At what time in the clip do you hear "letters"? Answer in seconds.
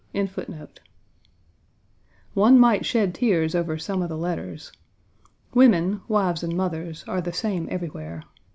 4.17-4.71